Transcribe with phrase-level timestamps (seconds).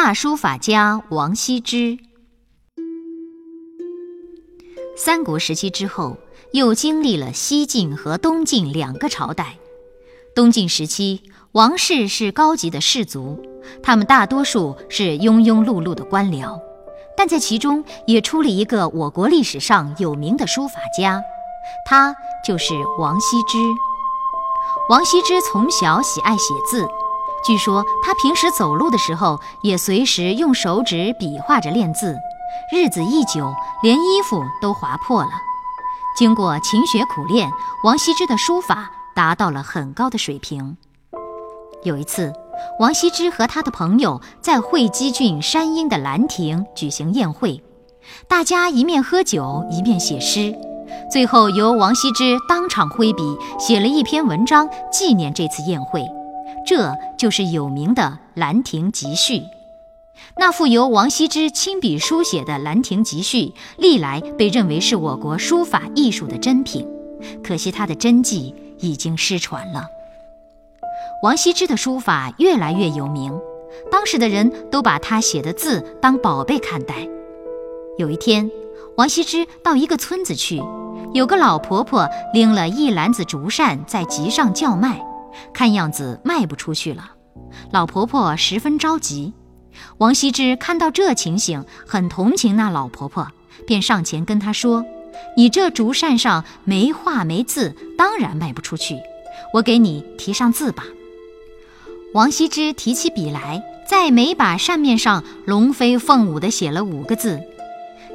[0.00, 1.98] 大书法家王羲之。
[4.96, 6.16] 三国时期之后，
[6.52, 9.56] 又经历了西晋和东晋两个朝代。
[10.36, 13.42] 东晋时期，王氏是高级的士族，
[13.82, 16.60] 他们大多数是庸庸碌碌的官僚，
[17.16, 21.20] 但在其中也出了一个我国历史上有名的书法家，
[21.84, 22.14] 他
[22.46, 23.58] 就是王羲之。
[24.90, 26.86] 王羲之从小喜爱写字，
[27.46, 32.16] 据说他平时走路的时候也随时用手指比划着练字。
[32.72, 35.30] 日子一久，连衣服都划破了。
[36.16, 37.50] 经过勤学苦练，
[37.84, 40.76] 王羲之的书法达到了很高的水平。
[41.84, 42.32] 有一次，
[42.80, 47.62] 王羲之和他的朋友在会稽郡山阴的兰亭举行宴会，
[48.28, 50.54] 大家一面喝酒，一面写诗。
[51.10, 56.04] 最后由王羲之当场挥笔写了一篇文章纪念这次宴会，
[56.68, 58.02] 这就是有名的
[58.38, 59.38] 《兰亭集序》。
[60.36, 63.38] 那幅由王羲之亲笔书写的《兰亭集序》，
[63.78, 66.86] 历来被认为是我国书法艺术的珍品。
[67.42, 69.86] 可惜他的真迹已经失传了。
[71.22, 73.32] 王羲之的书法越来越有名，
[73.90, 77.08] 当时的人都把他写的字当宝贝看待。
[77.96, 78.50] 有一天，
[78.98, 80.62] 王羲之到一个村子去。
[81.14, 85.02] 有个老婆婆拎了一篮子竹扇在集上叫卖，
[85.52, 87.12] 看样子卖不出去了。
[87.72, 89.32] 老婆婆十分着急。
[89.98, 93.28] 王羲之看到这情形，很同情那老婆婆，
[93.66, 94.84] 便上前跟她说
[95.36, 98.98] ：“你这竹扇上没画没字，当然卖不出去。
[99.54, 100.84] 我给你提上字吧。”
[102.12, 107.40] 王羲之提起笔来，在每把扇面上龙飞凤舞地写了五个字。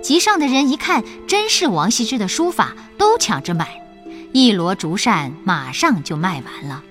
[0.01, 3.81] 集上的人一看，真是王羲之的书法，都抢着买，
[4.33, 6.83] 一摞竹扇马上就卖完了。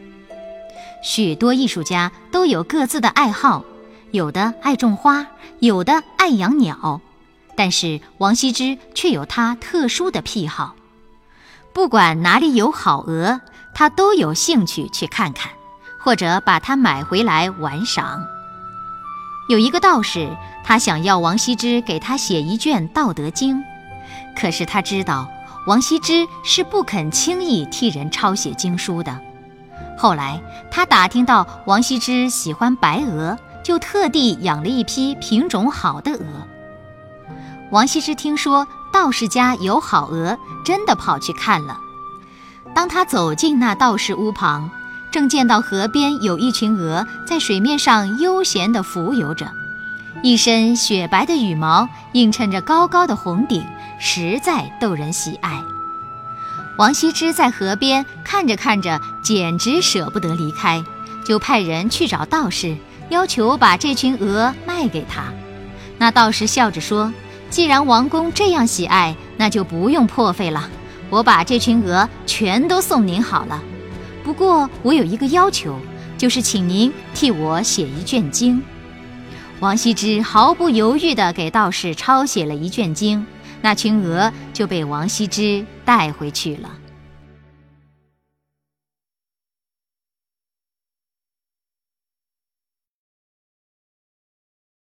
[1.03, 3.64] 许多艺术家都有各自的爱好，
[4.12, 5.27] 有的爱种花，
[5.58, 7.00] 有的爱养鸟，
[7.56, 10.75] 但是王羲之却有他特殊的癖好，
[11.73, 13.40] 不管哪里有好鹅，
[13.74, 15.51] 他都有兴趣去看看，
[15.98, 18.24] 或者把它买回来玩赏。
[19.48, 20.34] 有一个道士。
[20.64, 23.57] 他想要王羲之给他写一卷《道德经》，
[24.40, 25.29] 可是他知道
[25.67, 29.20] 王羲之是不肯轻易替人抄写经书的。
[29.96, 30.40] 后来
[30.70, 36.24] 他打听到王羲之喜欢白鹅，就特地养了一批品种好的鹅。
[37.70, 41.78] 王羲之听说道士家有好鹅，真的跑去看了。
[42.74, 44.70] 当他走进那道士屋旁，
[45.10, 49.50] 正见到河边有一群鹅在水面上悠闲地浮游着。
[50.22, 53.64] 一身雪白的羽毛映衬着高高的红顶，
[53.98, 55.62] 实在逗人喜爱。
[56.78, 60.83] 王羲之在河边看着看着，简直舍不得离开，
[61.24, 62.77] 就派人去找道士，
[63.10, 65.24] 要求把这群鹅卖给他。
[65.98, 67.12] 那道士笑着说
[67.50, 70.68] ：“既然王公这样喜爱，那就不用破费了，
[71.10, 73.62] 我把这群鹅全都送您好了。
[74.24, 75.78] 不过我有一个要求，
[76.16, 78.62] 就是请您替我写一卷经。”
[79.60, 83.24] 王羲之毫不犹豫地给道士抄写了一卷经，
[83.62, 86.68] 那群鹅就被王羲之带回去了。